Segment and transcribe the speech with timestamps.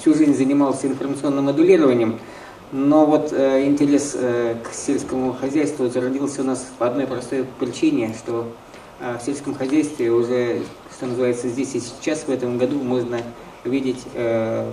[0.00, 2.18] всю жизнь занимался информационным моделированием,
[2.72, 8.14] но вот э, интерес э, к сельскому хозяйству зародился у нас по одной простой причине,
[8.18, 8.46] что
[9.00, 10.62] э, в сельском хозяйстве уже,
[10.96, 13.18] что называется, здесь и сейчас, в этом году можно
[13.64, 14.70] видеть э,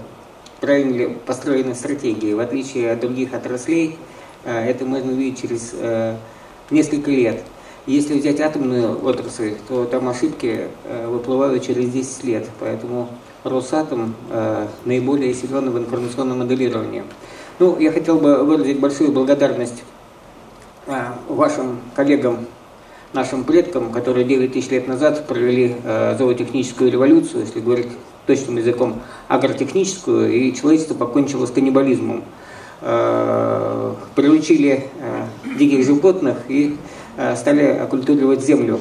[0.61, 2.33] правильно построенные стратегии.
[2.33, 3.97] В отличие от других отраслей,
[4.45, 6.15] э, это можно увидеть через э,
[6.69, 7.43] несколько лет.
[7.85, 13.09] Если взять атомную отрасль, то там ошибки э, выплывают через 10 лет, поэтому
[13.43, 17.03] Росатом э, наиболее силен в информационном моделировании.
[17.59, 19.83] Ну, я хотел бы выразить большую благодарность
[20.87, 20.93] э,
[21.27, 22.45] вашим коллегам,
[23.13, 27.87] нашим предкам, которые 9 тысяч лет назад провели э, зоотехническую революцию, если говорить
[28.25, 32.23] точным языком, агротехническую, и человечество покончило с каннибализмом.
[34.15, 34.87] Приручили
[35.57, 36.77] диких животных и
[37.35, 38.79] стали оккультуривать землю.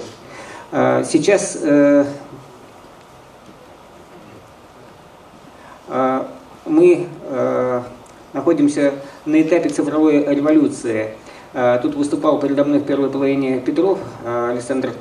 [0.72, 2.04] Э,
[6.66, 7.82] сейчас э, мы
[8.32, 11.10] находимся на этапе цифровой революции.
[11.82, 14.92] Тут выступал передо мной в первой половине Петров Александр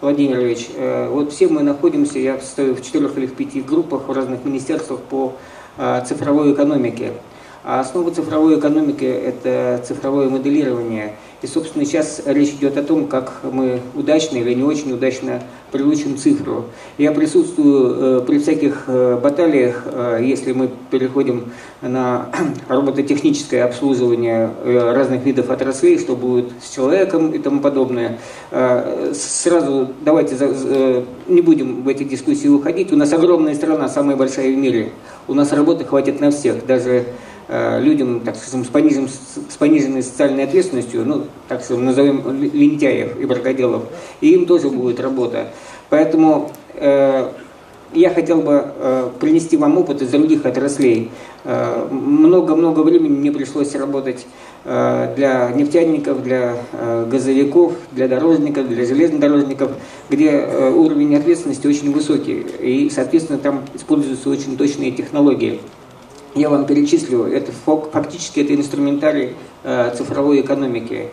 [0.00, 0.68] Владимирович.
[1.10, 5.00] Вот все мы находимся, я стою в четырех или в пяти группах в разных министерствах
[5.00, 5.34] по
[6.06, 7.12] цифровой экономике.
[7.62, 13.40] А основа цифровой экономики– это цифровое моделирование– и, собственно, сейчас речь идет о том, как
[13.44, 16.64] мы удачно или не очень удачно приучим цифру.
[16.96, 22.26] Я присутствую э, при всяких э, баталиях, э, если мы переходим на
[22.68, 28.18] робототехническое обслуживание э, разных видов отраслей, что будет с человеком и тому подобное.
[28.50, 32.92] Э, сразу давайте за, э, не будем в эти дискуссии уходить.
[32.92, 34.90] У нас огромная страна, самая большая в мире.
[35.28, 36.66] У нас работы хватит на всех.
[36.66, 37.04] Даже
[37.48, 43.24] людям, так скажем, с, понижен, с пониженной социальной ответственностью, ну, так скажем, назовем лентяев и
[43.24, 43.84] бракоделов,
[44.20, 45.48] и им тоже будет работа.
[45.88, 47.30] Поэтому э,
[47.94, 51.10] я хотел бы э, принести вам опыт из других отраслей.
[51.44, 54.26] Э, много-много э, времени мне пришлось работать
[54.64, 59.70] э, для нефтяников, для э, газовиков, для дорожников, для железнодорожников,
[60.10, 65.60] где э, уровень ответственности очень высокий, и, соответственно, там используются очень точные технологии
[66.34, 67.52] я вам перечислю, это
[67.92, 69.34] фактически это инструментарий
[69.64, 71.08] э, цифровой экономики.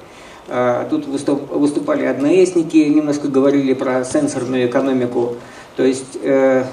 [0.47, 5.35] Э, тут выступ, выступали одноэсники, немножко говорили про сенсорную экономику.
[5.75, 6.65] То есть э,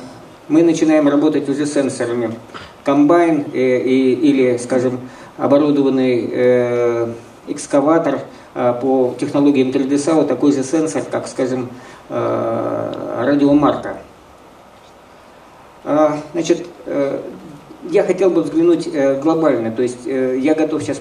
[0.49, 2.35] мы начинаем работать уже сенсорами.
[2.85, 4.99] Комбайн или, скажем,
[5.39, 7.15] оборудованный
[7.47, 8.19] экскаватор
[8.55, 11.69] по технологиям 3D SAO такой же сенсор, как, скажем,
[12.09, 13.99] радиомарка.
[16.33, 16.67] Значит,
[17.91, 21.01] я хотел бы взглянуть э, глобально, то есть э, я готов сейчас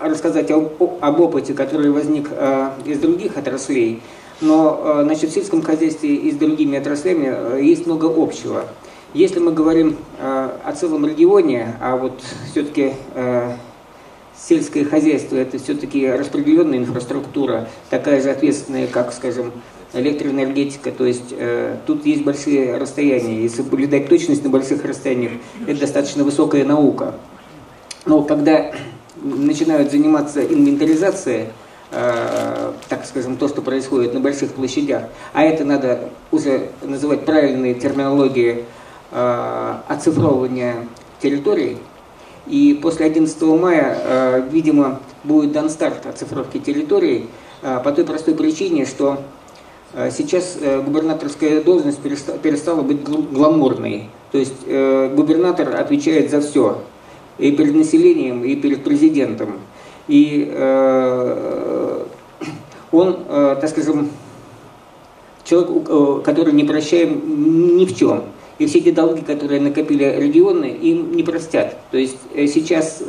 [0.00, 4.02] рассказать об, об опыте, который возник э, из других отраслей,
[4.40, 8.66] но значит, в сельском хозяйстве и с другими отраслями есть много общего.
[9.12, 12.20] Если мы говорим о целом регионе, а вот
[12.52, 12.92] все-таки
[14.36, 19.50] сельское хозяйство это все-таки распределенная инфраструктура, такая же ответственная, как, скажем,
[19.92, 23.42] электроэнергетика, то есть э, тут есть большие расстояния.
[23.42, 25.32] Если наблюдать точность на больших расстояниях,
[25.66, 27.14] это достаточно высокая наука.
[28.04, 28.72] Но когда
[29.22, 31.46] начинают заниматься инвентаризацией,
[31.90, 37.74] э, так скажем, то, что происходит на больших площадях, а это надо уже называть правильной
[37.74, 38.64] терминологией
[39.10, 40.86] э, оцифровывания
[41.20, 41.78] территорий,
[42.46, 47.28] и после 11 мая, э, видимо, будет дан старт оцифровки территорий,
[47.62, 49.22] э, по той простой причине, что
[50.10, 54.10] сейчас э, губернаторская должность перестала быть гламурной.
[54.32, 56.82] То есть э, губернатор отвечает за все.
[57.38, 59.60] И перед населением, и перед президентом.
[60.08, 62.04] И э,
[62.90, 64.08] он, так скажем,
[65.44, 68.24] человек, который не прощаем ни в чем.
[68.58, 71.76] И все эти долги, которые накопили регионы, им не простят.
[71.90, 73.02] То есть сейчас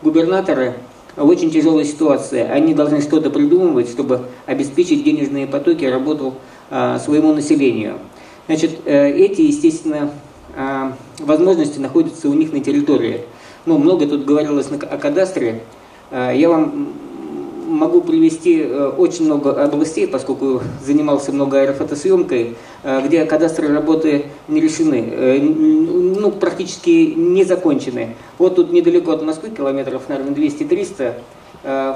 [0.00, 0.74] губернаторы
[1.16, 2.40] очень тяжелой ситуации.
[2.40, 6.34] Они должны что-то придумывать, чтобы обеспечить денежные потоки, работу
[6.70, 7.98] а, своему населению.
[8.46, 10.10] Значит, э, эти, естественно,
[10.56, 13.22] а, возможности находятся у них на территории.
[13.64, 15.62] Ну, много тут говорилось о кадастре.
[16.10, 16.92] А, я вам
[17.64, 24.60] могу привести э, очень много областей, поскольку занимался много аэрофотосъемкой, э, где кадастровые работы не
[24.60, 28.16] решены, э, ну, практически не закончены.
[28.38, 31.14] Вот тут недалеко от Москвы, километров, наверное, 200-300,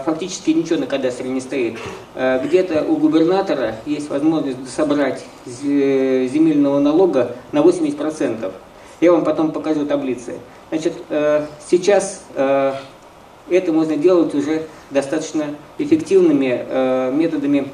[0.07, 1.77] фактически ничего на кадастре не стоит.
[2.17, 8.51] Где-то у губернатора есть возможность собрать земельного налога на 80%.
[9.03, 10.37] Я вам потом покажу таблицы.
[10.71, 10.95] Значит,
[11.69, 12.23] сейчас
[13.51, 17.69] это можно делать уже достаточно эффективными э, методами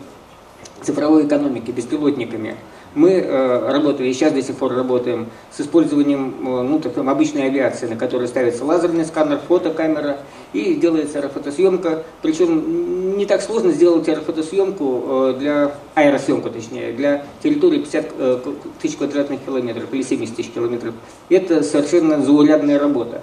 [0.83, 2.57] цифровой экономики, беспилотниками.
[2.95, 7.87] Мы э, работали, сейчас до сих пор работаем, с использованием э, ну, так, обычной авиации,
[7.87, 10.19] на которой ставится лазерный сканер, фотокамера,
[10.53, 12.05] и делается аэрофотосъемка.
[12.23, 18.39] Причем не так сложно сделать аэрофотосъемку э, для, аэросъемку точнее, для территории 50 э,
[18.81, 20.95] тысяч квадратных километров или 70 тысяч километров.
[21.29, 23.23] Это совершенно заурядная работа.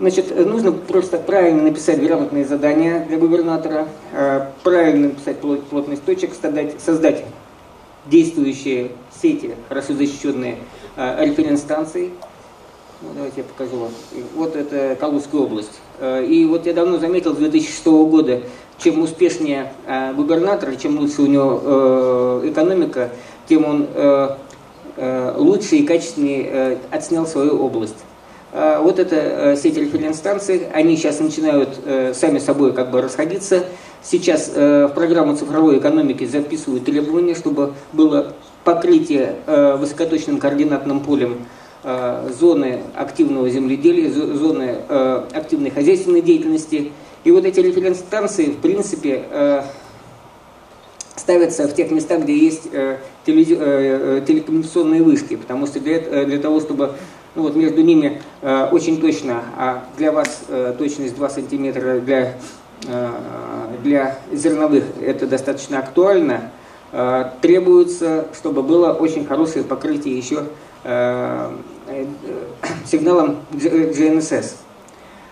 [0.00, 6.80] Значит, нужно просто правильно написать грамотные задания для губернатора, э, правильно написать плотность точек, создать,
[6.80, 7.24] создать
[8.06, 10.58] действующие сети, хорошо защищенные
[10.96, 12.10] э, референс-станции.
[13.02, 13.90] Ну, давайте я покажу вам.
[14.36, 15.80] Вот это Калужская область.
[15.98, 18.42] Э, и вот я давно заметил с 2006 года,
[18.78, 23.10] чем успешнее э, губернатор, чем лучше у него экономика,
[23.48, 23.88] тем он
[25.36, 27.96] лучше и качественнее отснял свою область.
[28.52, 31.78] Вот эта сеть референс-станций, они сейчас начинают
[32.14, 33.64] сами собой как бы расходиться.
[34.02, 38.34] Сейчас э, в программу цифровой экономики записывают требования, чтобы было
[38.64, 41.46] покрытие э, высокоточным координатным полем
[41.82, 46.92] э, зоны активного земледелия, зоны э, активной хозяйственной деятельности.
[47.24, 49.62] И вот эти референс-станции, в принципе, э,
[51.16, 56.38] ставятся в тех местах, где есть э, э, э телекоммуникационные вышки, потому что э, для
[56.38, 56.94] того, чтобы
[57.38, 62.34] ну вот между ними э, очень точно, а для вас э, точность 2 сантиметра, для
[62.86, 63.10] Э,
[63.82, 66.50] для зерновых это достаточно актуально,
[66.92, 70.44] э, требуется, чтобы было очень хорошее покрытие еще
[70.84, 71.50] э,
[72.86, 74.52] сигналом GNSS.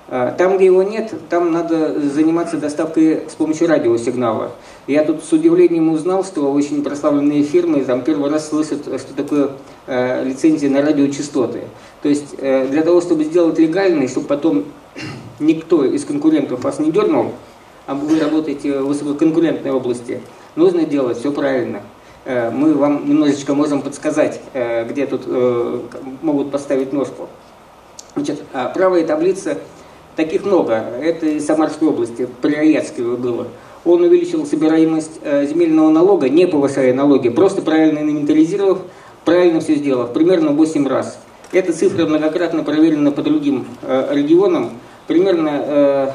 [0.09, 4.53] Там, где его нет, там надо заниматься доставкой с помощью радиосигнала.
[4.87, 9.51] Я тут с удивлением узнал, что очень прославленные фирмы там первый раз слышат, что такое
[9.89, 11.65] э, лицензия на радиочастоты.
[12.03, 14.65] То есть э, для того, чтобы сделать легальный, чтобы потом
[15.41, 17.33] никто из конкурентов вас не дернул,
[17.87, 20.21] а вы работаете в высококонкурентной области,
[20.57, 21.83] нужно делать все правильно.
[22.25, 25.23] Э, мы вам немножечко можем подсказать, э, где тут
[26.23, 27.29] могут поставить ножку.
[28.15, 29.59] Значит, а правая таблица,
[30.17, 30.75] таких много.
[30.75, 33.49] Это из Самарской области, Приоядского было.
[33.85, 38.79] Он увеличил собираемость земельного налога, не повышая налоги, просто правильно инвентаризировав,
[39.25, 41.19] правильно все сделав, примерно 8 раз.
[41.53, 44.73] Эта цифра многократно проверена по другим регионам.
[45.07, 46.15] Примерно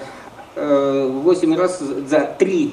[0.56, 2.72] 8 раз за 3-5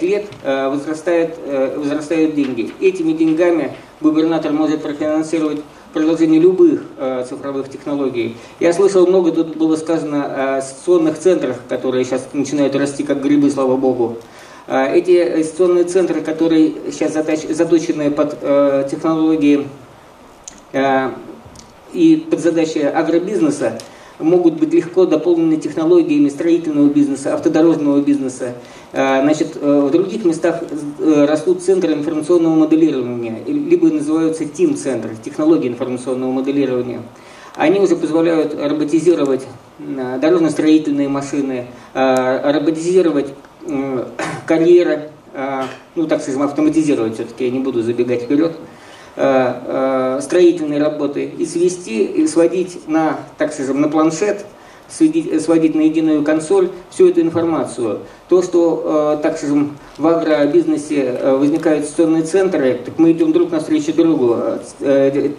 [0.00, 2.72] лет э, возрастает, э, возрастают деньги.
[2.80, 5.60] Этими деньгами губернатор может профинансировать
[5.92, 8.36] продолжение любых э, цифровых технологий.
[8.58, 13.50] Я слышал много, тут было сказано о сессионных центрах, которые сейчас начинают расти как грибы,
[13.50, 14.18] слава богу.
[14.68, 18.40] Эти сессионные центры, которые сейчас заточены под
[18.90, 19.68] технологии
[21.96, 23.78] и под задачи агробизнеса,
[24.18, 28.54] могут быть легко дополнены технологиями строительного бизнеса, автодорожного бизнеса.
[28.92, 30.62] А, значит, э, в других местах
[30.98, 37.02] э, растут центры информационного моделирования, либо называются ТИМ-центры, технологии информационного моделирования.
[37.56, 39.46] Они уже позволяют роботизировать
[39.78, 43.32] дорожно-строительные машины, а, роботизировать
[44.46, 48.56] карьеры, а, ну так скажем, автоматизировать все-таки, я не буду забегать вперед,
[49.18, 54.44] Э, э, строительные работы и свести, и сводить на, так скажем, на планшет,
[54.90, 58.00] сводить, сводить на единую консоль всю эту информацию.
[58.28, 63.94] То, что, э, так скажем, в агробизнесе возникают сессионные центры, так мы идем друг навстречу
[63.94, 64.36] другу.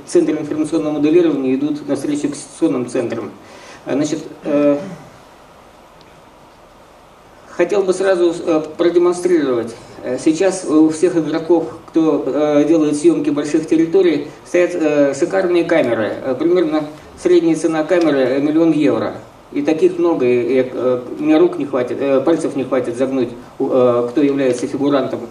[0.07, 3.29] Центры информационного моделирования идут навстречу к сессионным центрам.
[3.85, 4.23] Значит,
[7.47, 8.33] хотел бы сразу
[8.75, 9.86] продемонстрировать Э,
[10.19, 16.13] сейчас у всех игроков, кто э, делает съемки больших территорий, стоят э, шикарные камеры.
[16.37, 16.85] Примерно
[17.21, 19.15] средняя цена камеры миллион евро.
[19.51, 20.71] И таких много, и, и,
[21.19, 25.21] меня рук не хватит, пальцев не хватит загнуть, кто является фигурантом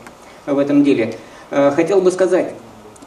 [0.46, 1.14] в этом деле.
[1.50, 2.54] Хотел бы сказать,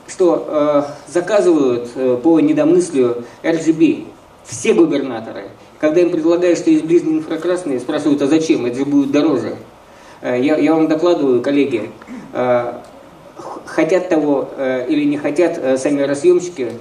[0.08, 4.06] что заказывают по недомыслию RGB
[4.50, 5.46] все губернаторы.
[5.80, 9.56] Когда им предлагают, что есть ближние инфракрасные, спрашивают, а зачем, это же будет дороже.
[10.22, 11.92] Э, я, я вам докладываю, коллеги,
[12.34, 12.74] э,
[13.66, 16.74] хотят того э, или не хотят сами рассъемщики,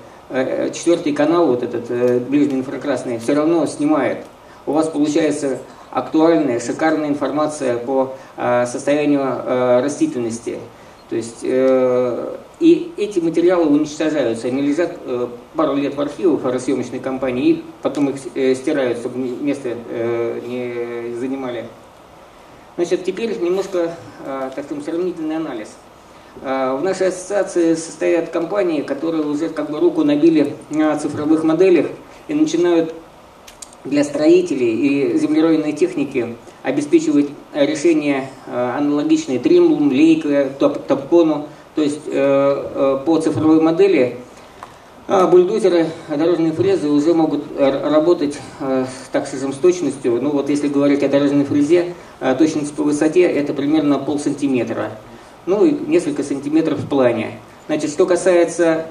[0.74, 1.88] четвертый канал, вот этот
[2.28, 4.18] ближний инфракрасный, все равно снимает.
[4.66, 5.58] У вас получается
[5.90, 10.58] актуальная, шикарная информация по состоянию растительности.
[11.08, 14.98] То есть и эти материалы уничтожаются, они лежат
[15.56, 18.18] пару лет в архивах рассъемочной компании, и потом их
[18.54, 19.70] стирают, чтобы место
[20.46, 21.64] не занимали
[22.78, 25.66] Значит, теперь немножко, а, так скажем, сравнительный анализ.
[26.44, 31.86] А, в нашей ассоциации состоят компании, которые уже как бы руку набили на цифровых моделях
[32.28, 32.94] и начинают
[33.84, 43.20] для строителей и землеройной техники обеспечивать решения а, аналогичные Тримблум, Лейка, Топкону, То есть по
[43.20, 44.18] цифровой модели
[45.08, 48.38] бульдозеры, дорожные фрезы уже могут работать,
[49.10, 50.20] так скажем, с точностью.
[50.20, 51.94] Ну вот если говорить о дорожной фрезе,
[52.38, 54.90] точность по высоте это примерно пол сантиметра.
[55.46, 57.38] Ну и несколько сантиметров в плане.
[57.66, 58.84] Значит, что касается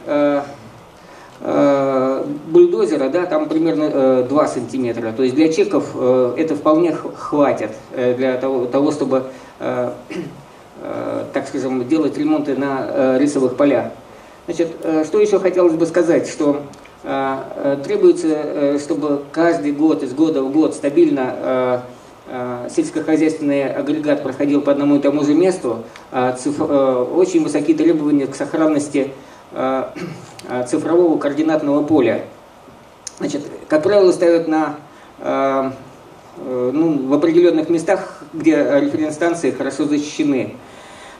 [1.39, 5.11] Э, бульдозера, да, там примерно э, 2 сантиметра.
[5.11, 9.25] То есть для чеков э, это вполне хватит э, для того, чтобы,
[9.59, 9.91] э,
[10.81, 13.91] э, так скажем, делать ремонты на э, рисовых полях.
[14.47, 16.61] Значит, э, что еще хотелось бы сказать, что
[17.03, 21.83] э, э требуется, чтобы каждый год, из года в год стабильно
[22.69, 26.35] сельскохозяйственный агрегат проходил по одному и тому же месту, а
[27.15, 29.11] очень высокие требования к сохранности
[30.67, 32.25] цифрового координатного поля.
[33.19, 34.75] Значит, как правило, ставят на,
[36.37, 40.57] ну, в определенных местах, где референс-станции хорошо защищены.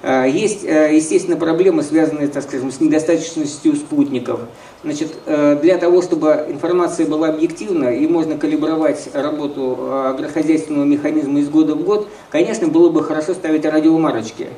[0.03, 4.41] Есть, естественно, проблемы, связанные, так скажем, с недостаточностью спутников.
[4.83, 11.73] Значит, для того, чтобы информация была объективна и можно калибровать работу агрохозяйственного механизма из года
[11.73, 14.49] в год, конечно, было бы хорошо ставить радиомарочки.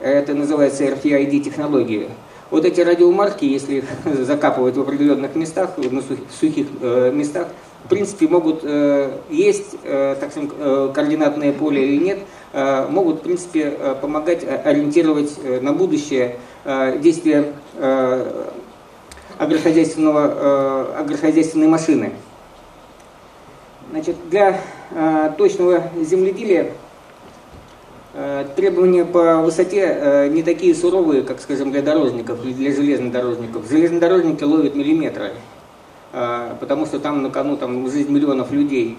[0.00, 2.08] Это называется RFID-технология.
[2.52, 6.02] Вот эти радиомарки, если их закапывать в определенных местах, на
[6.38, 7.48] сухих э, местах,
[7.86, 10.50] в принципе, могут э, есть, э, так скажем,
[10.92, 12.18] координатное поле или нет,
[12.52, 16.36] могут, в принципе, помогать ориентировать на будущее
[16.98, 17.52] действия
[19.38, 22.12] агрохозяйственного, агрохозяйственной машины.
[23.90, 24.60] Значит, для
[25.38, 26.72] точного земледелия
[28.14, 33.66] Э, требования по высоте э, не такие суровые, как, скажем, для дорожников или для железнодорожников.
[33.70, 35.30] Железнодорожники ловят миллиметры,
[36.12, 38.98] э, потому что там на кону там, жизнь миллионов людей.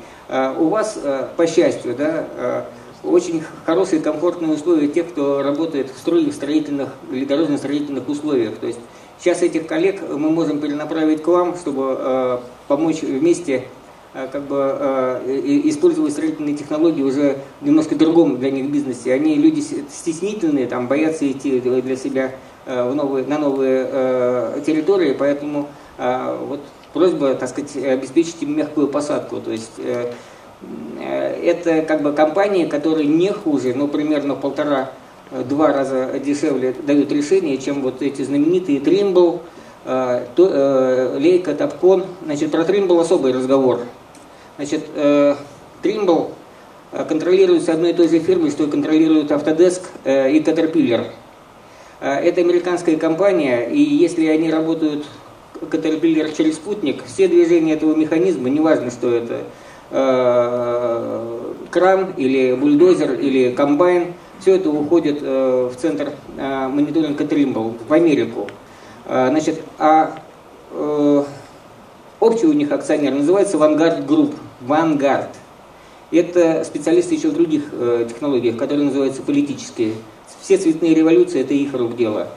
[0.57, 0.97] У вас,
[1.35, 2.65] по счастью, да,
[3.03, 8.57] очень хорошие комфортные условия тех, кто работает в строевых, строительных или дорожно-строительных условиях.
[8.57, 8.79] То есть
[9.19, 13.65] сейчас этих коллег мы можем перенаправить к вам, чтобы помочь вместе
[14.13, 19.13] Э, как бы э, использовать строительные технологии уже в немножко другом для них бизнесе.
[19.13, 22.35] Они люди стеснительные, там, боятся идти для себя
[22.67, 25.67] э, в новые, на новые территории, поэтому
[25.97, 26.59] вот
[26.91, 29.39] просьба, так сказать, обеспечить им мягкую посадку.
[29.39, 29.79] То есть
[30.99, 37.81] это как бы компании, которые не хуже, но примерно полтора-два раза дешевле дают решение, чем
[37.81, 39.41] вот эти знаменитые Trimble,
[39.85, 42.05] Лейка, Топкон.
[42.23, 43.81] Значит, про Trimble особый разговор.
[44.55, 45.35] Значит, э,
[45.81, 46.29] Trimble
[46.91, 51.07] э, контролируется одной и той же фирмой, что и контролирует Autodesk э, и Caterpillar.
[51.99, 55.05] Это американская компания, и если они работают
[55.61, 59.43] Caterpillar через спутник, все движения этого механизма, неважно, что это,
[61.69, 68.47] кран или бульдозер или комбайн, все это уходит в центр мониторинга Trimble, в Америку.
[69.05, 70.17] Значит, а
[72.23, 74.35] Общий у них акционер называется Vanguard Group.
[74.65, 75.27] Vanguard.
[76.09, 79.95] Это специалисты еще в других э, технологиях, которые называются политические.
[80.39, 82.29] Все цветные революции– это их рук дело.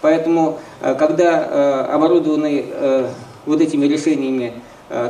[0.00, 3.08] Поэтому, э, когда э, оборудованный э,
[3.44, 4.60] вот этими решениями э,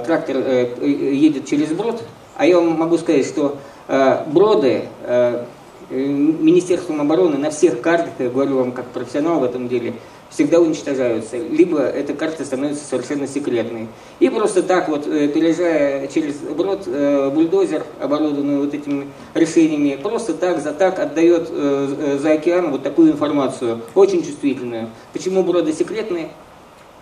[0.06, 2.02] трактор э, едет через брод,
[2.36, 3.56] а я вам могу сказать, что
[3.88, 5.44] э, броды э,
[5.90, 9.94] Министерством обороны на всех картах, я говорю вам как профессионал в этом деле,
[10.30, 13.88] всегда уничтожаются, либо эта карта становится совершенно секретной.
[14.18, 20.34] И просто так вот, э, переезжая через брод, э, бульдозер, оборудованный вот этими решениями, просто
[20.34, 24.88] так, за так отдает э, за океан вот такую информацию, очень чувствительную.
[25.12, 26.30] Почему броды секретные?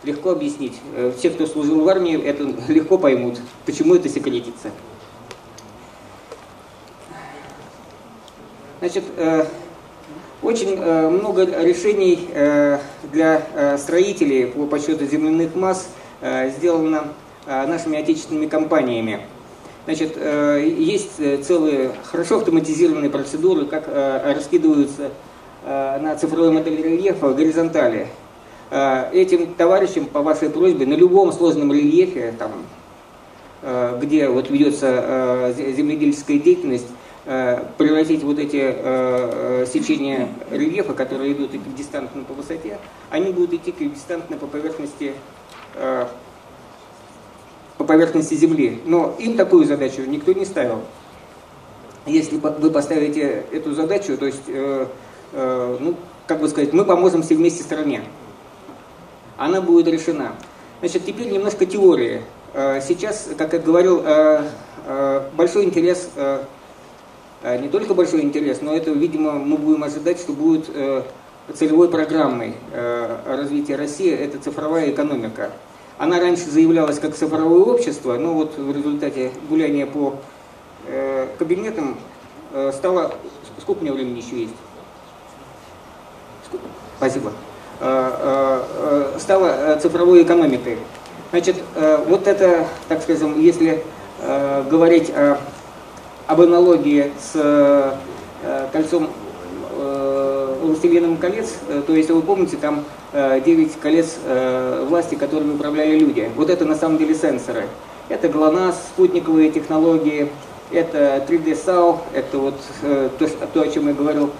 [0.03, 0.75] Легко объяснить.
[1.17, 4.71] Все, кто служил в армии, это легко поймут, почему это секретится.
[8.81, 9.05] Значит,
[10.43, 12.79] очень э, много решений э,
[13.13, 15.89] для э, строителей по подсчету земляных масс
[16.57, 17.09] сделано
[17.47, 19.23] нашими отечественными компаниями.
[19.87, 23.89] Значит, есть целые хорошо автоматизированные процедуры, как
[24.25, 25.11] раскидываются
[25.65, 28.07] на цифровой модели рельефа горизонтали.
[29.13, 32.53] Этим товарищам по вашей просьбе на любом сложном рельефе, там,
[34.01, 36.87] где вот ведется земледельческая деятельность,
[37.25, 42.79] Э, превратить вот эти э, э, сечения рельефа, которые идут эквидистантно по высоте,
[43.11, 45.15] они будут идти эквидистантно по поверхности,
[45.77, 46.07] э,
[47.79, 48.83] по поверхности Земли.
[48.87, 50.81] Но им такую задачу никто не ставил.
[52.07, 54.87] Если вы поставите эту задачу, то есть, э,
[55.33, 55.95] э, ну,
[56.27, 58.03] как бы сказать, мы поможем все вместе стране.
[59.43, 60.37] Она будет решена.
[60.79, 62.23] Значит, теперь немножко теории.
[62.55, 64.45] Э, сейчас, как я говорил, э,
[64.87, 66.11] э, большой интерес
[67.43, 70.71] не только большой интерес, но это, видимо, мы будем ожидать, что будет
[71.53, 72.55] целевой программой
[73.27, 75.51] развития России– это цифровая экономика.
[75.99, 80.15] Она раньше заявлялась как цифровое общество, но вот в результате гуляния по
[81.37, 81.99] кабинетам
[82.73, 83.13] стало...
[83.61, 84.55] Сколько у меня времени еще есть?
[86.99, 87.33] Спасибо.
[89.23, 90.79] Стала цифровой экономикой.
[91.31, 91.55] Значит,
[92.09, 93.85] вот это, так скажем, если
[94.69, 95.39] говорить о,
[96.27, 97.95] об аналогии с
[98.73, 99.11] кольцом
[100.61, 101.51] «Властелином колец»,
[101.87, 104.17] то если вы помните, там 9 колец
[104.89, 106.29] власти, которыми управляли люди.
[106.35, 107.67] Вот это на самом деле сенсоры.
[108.09, 110.33] Это ГЛОНАСС, спутниковые технологии,
[110.73, 112.55] это 3D SAO, это вот
[113.55, 114.31] то о чем я говорил,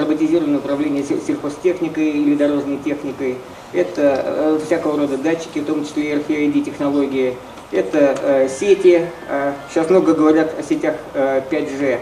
[0.00, 3.36] роботизированное управление сельхозтехникой или дорожной техникой,
[3.72, 7.36] это всякого рода датчики, в том числе RFID технологии,
[7.72, 12.00] это э, сети, э, сейчас много говорят о сетях э, 5G.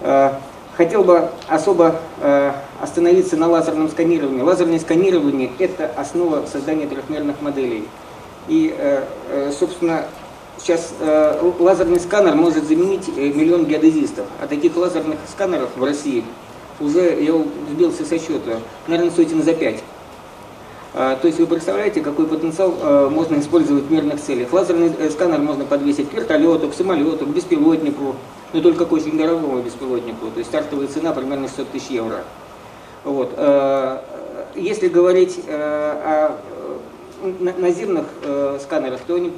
[0.00, 0.32] Э,
[0.76, 4.42] хотел бы особо э, остановиться на лазерном сканировании.
[4.42, 7.88] Лазерное сканирование– это основа создания трехмерных моделей.
[8.46, 10.04] И, э, э, собственно,
[10.58, 14.26] сейчас э, лазерный сканер может заменить э, миллион геодезистов.
[14.40, 16.24] А таких лазерных сканеров в России
[16.80, 17.32] уже, я
[17.70, 19.82] сбился со счета, наверное, сотен за пять.
[20.94, 24.52] А, то есть вы представляете, какой потенциал а, можно использовать в мирных целях.
[24.52, 28.16] Лазерный э, сканер можно подвесить к вертолету, к самолету, к беспилотнику,
[28.52, 30.26] но только к очень дорогому беспилотнику.
[30.26, 32.24] То есть стартовая цена примерно 600 тысяч евро.
[33.04, 33.32] Вот.
[33.36, 34.04] А,
[34.54, 36.36] если говорить о
[37.40, 38.04] наземных
[38.60, 39.32] сканерах, то они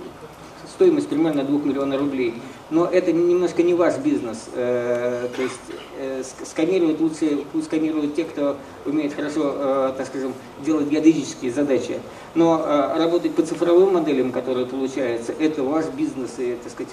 [0.75, 2.35] стоимость примерно 2 миллиона рублей.
[2.75, 4.49] Но это немножко не ваш бизнес.
[4.53, 5.61] Э, то есть
[6.01, 12.01] э, сканировать лучше, пусть сканируют те, кто умеет хорошо, э, так скажем, делать геодезические задачи.
[12.35, 12.67] Но
[12.99, 16.93] работать по цифровым моделям, которые получаются, это ваш бизнес и, так сказать,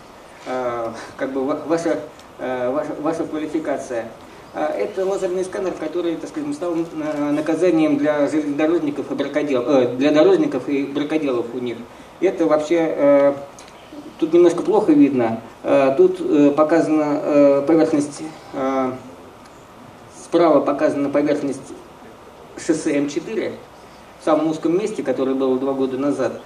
[1.18, 2.00] как бы ваша,
[2.38, 4.08] ваша, ваша квалификация.
[4.54, 6.76] Это лазерный сканер, который, так сказать, стал
[7.32, 11.78] наказанием для железнодорожников и бракоделов, для дорожников и бракоделов у них.
[12.20, 13.34] Это вообще
[14.22, 15.42] Тут немножко плохо видно.
[15.64, 18.22] Э, тут э, показана э, поверхность,
[20.24, 21.60] справа показана поверхность
[22.56, 23.54] шоссе М4
[24.22, 26.40] в самом узком месте, которое было два года назад.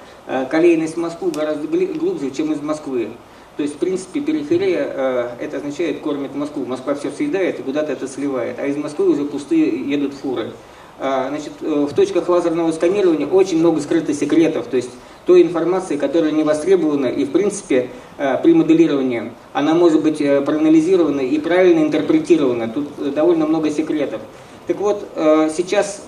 [0.50, 3.10] Колейность в Москву гораздо глубже, чем из Москвы.
[3.58, 6.66] То есть, в принципе, периферия, это означает, кормит Москву.
[6.66, 8.58] Москва все съедает и куда-то это сливает.
[8.60, 10.54] А из Москвы уже пустые едут фуры.
[10.98, 14.68] Значит, в точках лазерного сканирования очень много скрыто секретов.
[14.68, 14.92] То есть,
[15.26, 20.42] той информации, которая не востребована, и в принципе э, при моделировании она может быть э,
[20.42, 22.70] проанализирована и правильно интерпретирована.
[22.70, 24.22] Тут э, довольно много секретов.
[24.68, 25.08] Так вот,
[25.56, 26.02] сейчас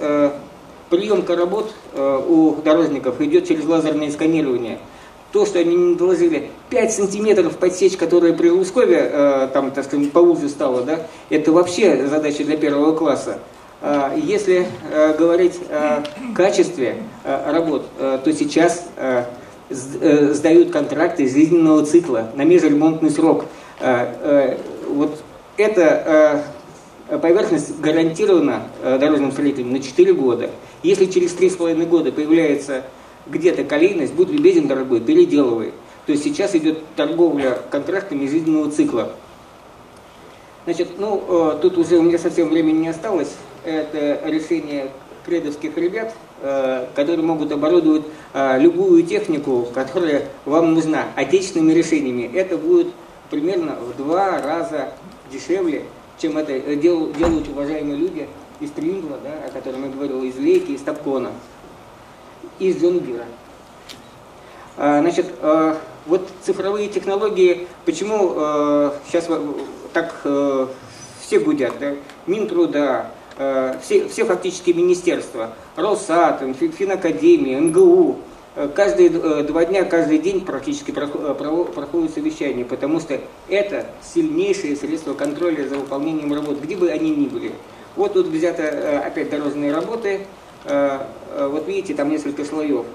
[0.90, 4.80] приемка работ у дорожников идет через лазерное сканирование.
[5.32, 10.50] То, что они не доложили 5 сантиметров подсечь, которая при Лускове, там, так сказать, поуже
[10.50, 13.38] стала, да, это вообще задача для первого класса.
[13.80, 18.88] А, если э, говорить о качестве э, работ, э, то сейчас
[19.70, 23.48] сдают контракты жизненного цикла на межремонтный срок.
[24.88, 25.22] Вот
[25.58, 26.46] эта
[27.22, 30.52] поверхность гарантирована дорожным строителям на 4 года.
[30.84, 32.84] Если через 3,5 года появляется
[33.26, 35.74] где-то колейность, будь любезен, дорогой, переделывай.
[36.06, 39.12] То есть сейчас идет торговля контрактами жизненного цикла.
[40.64, 43.34] Значит, ну, тут уже у меня совсем времени не осталось
[43.72, 44.90] это решение
[45.28, 48.04] кредовских ребят, э, которые могут оборудовать
[48.34, 52.32] э, любую технику, которая вам нужна, отечественными решениями.
[52.34, 52.88] Это будет
[53.30, 54.94] примерно в два раза
[55.32, 55.84] дешевле,
[56.18, 58.28] чем это э, делают уважаемые люди
[58.60, 61.30] из Трингла, да, о котором я говорил, из Лейки, из Топкона,
[62.58, 63.26] из Джонгира.
[64.76, 65.26] Значит,
[66.06, 68.34] вот цифровые технологии, почему
[69.08, 69.28] сейчас
[69.92, 70.22] так
[71.20, 71.96] все гудят, да?
[72.28, 73.08] Минтруда,
[73.82, 78.18] все, все фактически министерства, Росатом, Финакадемия, МГУ,
[78.56, 85.14] э, каждые э, два дня, каждый день практически проходят совещания, потому что это сильнейшее средство
[85.14, 87.52] контроля за выполнением работ, где бы они ни были.
[87.96, 90.22] Вот тут взято опять дорожные работы,
[90.64, 92.86] вот видите, там несколько слоев.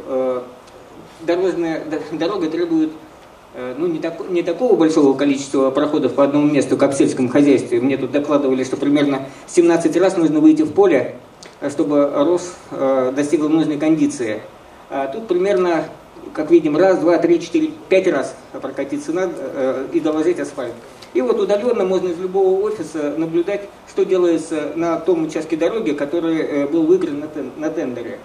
[1.23, 3.12] Дорожная, дорога требует Э,
[3.55, 7.81] ну, не, так, не такого большого количества проходов по одному месту, как в сельском хозяйстве.
[7.81, 11.17] Мне тут докладывали, что примерно 17 раз нужно выйти в поле,
[11.61, 14.41] э, чтобы рос э, достигла нужной кондиции.
[14.89, 15.85] А тут примерно,
[16.33, 20.73] как видим, раз, два, три, четыре, пять раз прокатиться надо э, и доложить асфальт.
[21.15, 26.39] И вот удаленно можно из любого офиса наблюдать, что делается на том участке дороги, который
[26.39, 28.19] э, был выигран на, тен, на тендере.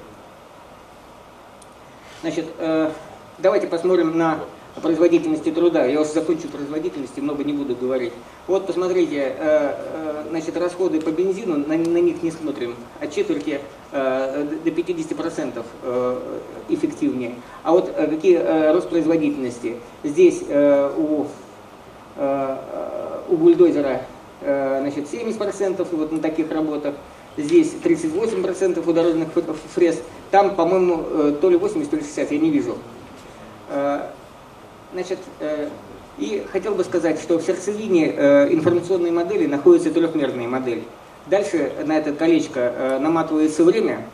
[2.21, 2.89] Значит, э,
[3.39, 4.39] давайте посмотрим на
[4.81, 5.85] производительности труда.
[5.85, 8.13] Я уже закончу производительности, много не буду говорить.
[8.47, 13.61] Вот посмотрите, э, э, значит, расходы по бензину, на, на них не смотрим, от четверти
[13.91, 15.63] до 50%
[16.67, 17.35] эффективнее.
[17.63, 19.77] А вот какие рост производительности?
[20.03, 20.43] Здесь
[20.97, 21.25] у,
[23.29, 24.01] у бульдозера
[24.41, 26.95] значит, 70% вот на таких работах,
[27.37, 29.29] здесь 38% у дорожных
[29.73, 32.75] фрез, там, по-моему, то ли 80, то ли 60, я не вижу.
[34.93, 35.19] Значит,
[36.17, 40.83] и хотел бы сказать, что в сердцевине э, информационной модели находится трехмерная модель.
[41.27, 44.05] Дальше на это колечко э, наматывается время,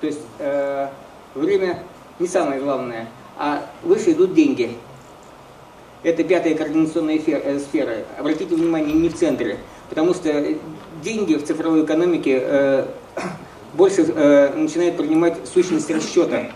[0.00, 0.88] то есть э,
[1.34, 1.80] время
[2.18, 3.06] не самое главное,
[3.38, 4.76] а выше идут деньги.
[6.02, 7.98] Это пятая координационная э, сфера.
[8.18, 9.58] Обратите внимание, не в центре,
[9.90, 10.44] потому что
[11.04, 12.86] деньги в цифровой экономике э,
[13.74, 16.48] больше э, начинают принимать сущность расчета,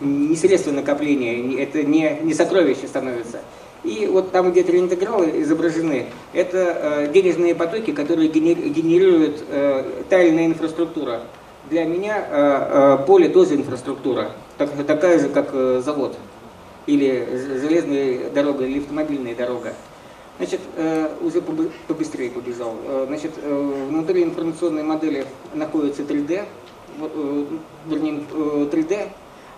[0.00, 3.40] не средства накопления, это не, не сокровище становится.
[3.84, 11.20] И вот там, где интегралы изображены, это э, денежные потоки, которые генерирует э, тайная инфраструктура.
[11.68, 16.16] Для меня э, э, поле тоже инфраструктура, так, такая же, как э, завод,
[16.86, 17.28] или
[17.60, 19.74] железная дорога, или автомобильная дорога.
[20.38, 21.42] Значит, э, уже
[21.86, 22.74] побыстрее побежал.
[22.86, 26.44] Э, значит, э, внутри информационной модели находится 3D,
[27.00, 27.44] э,
[27.86, 29.08] вернее, э, 3D,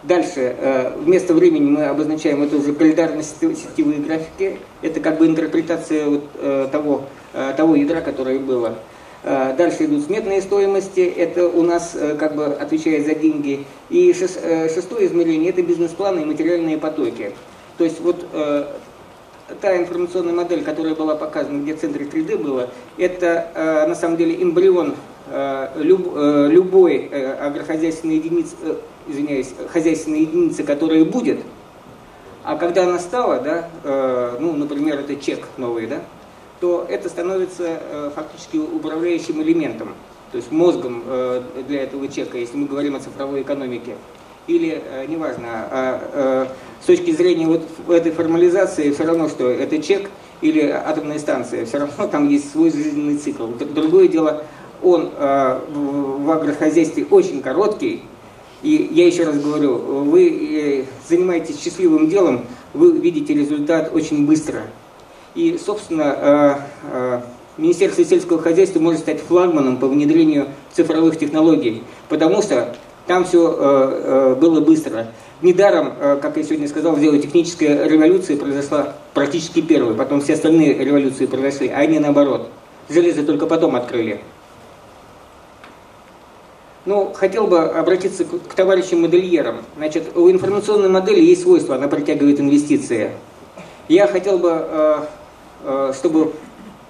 [0.03, 4.59] Дальше, э, вместо времени мы обозначаем это уже календарно-сетевые графики.
[4.83, 8.75] Это как бы интерпретация вот э, того, э, того ядра, которое было.
[9.25, 13.65] Дальше идут сметные стоимости, это у нас как бы отвечает за деньги.
[13.91, 17.33] И шестое измерение– это бизнес-планы и материальные потоки.
[17.77, 18.25] То есть вот
[19.61, 24.41] та информационная модель, которая была показана, где в центре 3D было, это на самом деле
[24.41, 24.95] эмбрион
[25.75, 27.07] любой
[27.41, 28.55] агрохозяйственной единицы,
[29.09, 31.39] извиняюсь, хозяйственной единицы, которая будет,
[32.45, 36.03] а когда она стала, да, э, ну, например, это чек новый, да,
[36.61, 39.95] то это становится э, фактически управляющим элементом,
[40.31, 43.95] то есть мозгом э, для этого чека, если мы говорим о цифровой экономике.
[44.47, 46.47] Или, э, неважно, а, э,
[46.81, 50.09] с точки зрения вот этой формализации, все равно, что это чек
[50.41, 53.47] или атомная станция, все равно там есть свой жизненный цикл.
[53.47, 54.45] Другое дело,
[54.85, 58.05] он э, в агрохозяйстве очень короткий,
[58.63, 64.63] и я еще раз говорю, вы э, занимаетесь счастливым делом, вы видите результат очень быстро.
[65.35, 66.55] И, собственно, э,
[66.93, 67.21] э,
[67.59, 74.61] Министерство сельского хозяйства может стать флагманом по внедрению цифровых технологий, потому что там все было
[74.61, 75.09] быстро.
[75.41, 81.69] Недаром, как я сегодня сказал, техническая революция произошла практически первой, потом все остальные революции произошли,
[81.69, 82.51] а не наоборот.
[82.91, 84.21] Железо только потом открыли.
[86.87, 89.57] Ну, хотел бы обратиться к, к товарищам модельерам.
[89.77, 93.11] Значит, у информационной модели есть свойство, она притягивает инвестиции.
[93.89, 94.99] Я хотел бы, э,
[95.65, 96.33] э, чтобы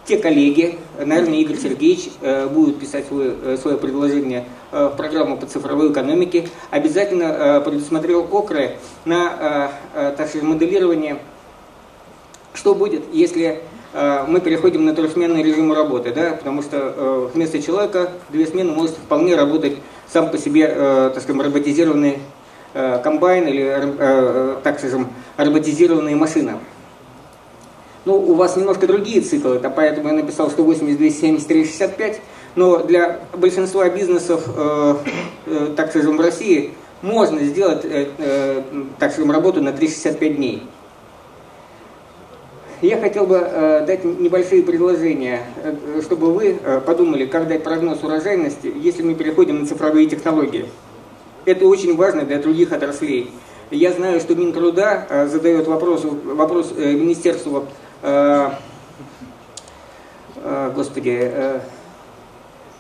[0.05, 5.91] те коллеги, наверное, Игорь Сергеевич э, будет писать свое, свое предложение в программу по цифровой
[5.91, 11.19] экономике, обязательно предусмотрел ОКРы на, так сказать, моделирование,
[12.53, 13.63] что будет, если
[14.29, 18.95] мы переходим на трехсменный режим работы, да, потому что э, вместо человека две смены может
[18.95, 19.79] вполне работать
[20.13, 22.19] сам по себе, э, так скажем, роботизированный
[23.03, 26.59] комбайн или, так скажем, роботизированная машина.
[28.05, 32.21] Ну, у вас немножко другие циклы, это поэтому я написал 180, 273, 65,
[32.55, 34.45] но для большинства бизнесов,
[35.75, 37.87] так скажем, в России можно сделать,
[38.99, 40.63] так скажем, работу на 365 дней
[42.83, 48.03] я хотел бы э, дать небольшие предложения, э, чтобы вы э, подумали, как дать прогноз
[48.03, 50.67] урожайности, если мы переходим на цифровые технологии.
[51.47, 53.31] Это очень важно для других отраслей.
[53.71, 57.65] Я знаю, что Минтруда задает вопрос, вопрос Министерству,
[60.75, 61.33] господи,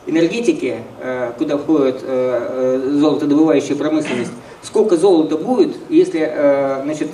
[0.06, 0.78] энергетики,
[1.38, 4.30] куда входит золотодобывающая промышленность,
[4.62, 7.10] сколько золота будет, если значит,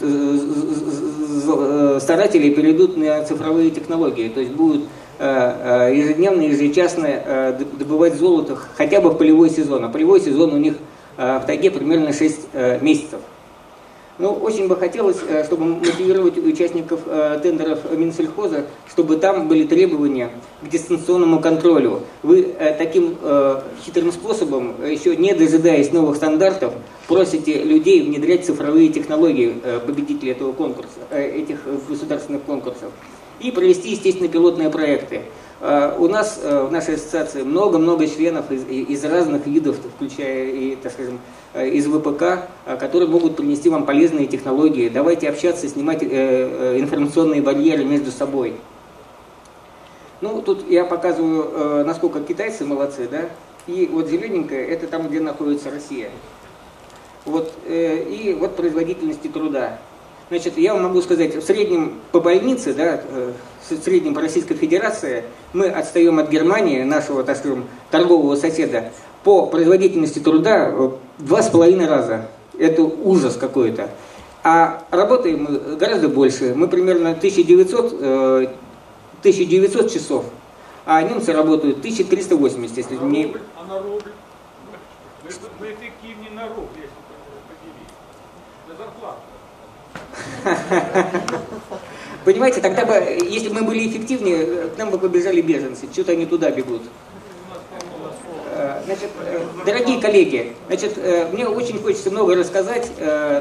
[2.00, 4.84] старатели перейдут на цифровые технологии, то есть будут
[5.18, 9.84] э, э, ежедневно, ежечасно добывать золото хотя бы в полевой сезон.
[9.84, 10.74] А полевой сезон у них
[11.16, 12.48] в тайге примерно 6
[12.80, 13.20] месяцев.
[14.18, 20.30] Ну, очень бы хотелось, э, чтобы мотивировать участников э, тендеров Минсельхоза, чтобы там были требования
[20.60, 22.00] к дистанционному контролю.
[22.22, 23.16] Вы э, таким
[23.84, 26.74] хитрым способом, еще не дожидаясь новых стандартов,
[27.08, 29.54] просите людей внедрять цифровые технологии
[29.86, 32.92] победителей этого конкурса, этих государственных конкурсов
[33.40, 35.22] и провести, естественно, пилотные проекты.
[35.64, 40.74] А, у нас э, в нашей ассоциации много-много членов из, из разных видов, включая и,
[40.74, 41.20] так скажем,
[41.54, 42.48] э, из ВПК,
[42.80, 44.88] которые могут принести вам полезные технологии.
[44.88, 48.56] Давайте общаться, снимать э, информационные барьеры между собой.
[50.20, 53.28] Ну, тут я показываю, э, насколько китайцы молодцы, да?
[53.68, 56.10] И вот зелененькое, это там, где находится Россия.
[57.24, 59.78] Вот, э, и вот производительности труда.
[60.28, 63.32] Значит, я вам могу сказать, в среднем по больнице, да, э,
[63.70, 68.92] в среднем по Российской Федерации, мы отстаем от Германии, нашего, так скажем, торгового соседа,
[69.24, 72.28] по производительности труда в два с половиной раза.
[72.58, 73.90] Это ужас какой-то.
[74.44, 76.54] А работаем мы гораздо больше.
[76.54, 77.92] Мы примерно 1900,
[79.20, 80.24] 1900 э, часов,
[80.84, 83.26] а немцы работают 1380, если мне...
[83.26, 84.12] Рубль, а на рубль?
[85.22, 86.90] Мы, мы эффективнее на рубль, если
[87.46, 87.92] поделить.
[88.68, 89.20] На зарплату.
[92.24, 92.94] Понимаете, тогда бы,
[93.28, 95.86] если бы мы были эффективнее, к нам бы побежали беженцы.
[95.92, 96.82] Что-то они туда бегут.
[98.54, 102.90] Э, значит, э, дорогие коллеги, значит, э, мне очень хочется много рассказать,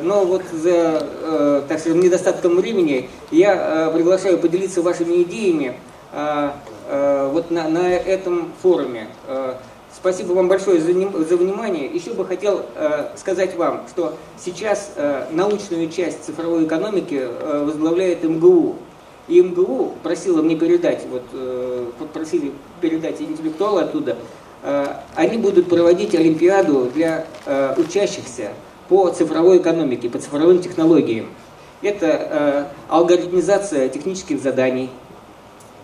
[0.03, 5.75] но вот за, так скажем, недостатком времени я приглашаю поделиться вашими идеями
[6.11, 9.07] вот на, на этом форуме.
[10.01, 11.85] Спасибо вам большое за, за внимание.
[11.85, 12.65] Еще бы хотел
[13.15, 14.93] сказать вам, что сейчас
[15.31, 17.29] научную часть цифровой экономики
[17.65, 18.77] возглавляет МГУ.
[19.27, 21.23] И МГУ просила мне передать, вот
[21.99, 24.17] попросили передать интеллектуалы оттуда,
[24.63, 28.51] Э, они будут проводить Олимпиаду для э, учащихся
[28.89, 31.27] по цифровой экономике, по цифровым технологиям.
[31.81, 34.89] Это э, алгоритмизация технических заданий,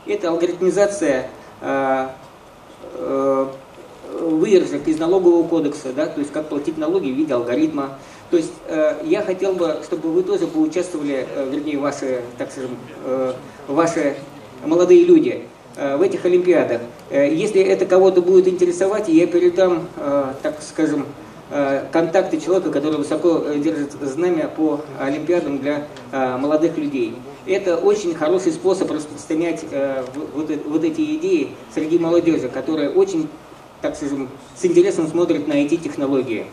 [0.06, 1.30] это алгоритмизация
[4.30, 7.98] выдержек из налогового кодекса, да, то есть как платить налоги в виде алгоритма.
[8.30, 8.52] То есть
[9.06, 12.72] я хотел бы, чтобы вы тоже поучаствовали, вернее, ваши, так скажем,
[13.70, 14.18] ваши
[14.66, 15.46] молодые люди,
[15.80, 16.82] Э, в этих Олимпиадах.
[17.12, 21.06] Э, если это кого-то будет интересовать, я передам, э, так скажем,
[21.94, 27.16] контакты человека, который высоко держит знамя по Олимпиадам для молодых людей.
[27.46, 29.64] Это очень хороший способ распространять
[30.34, 33.30] вот эти идеи среди молодежи, которая очень,
[33.82, 36.46] так скажем, с интересом смотрит на эти технологии.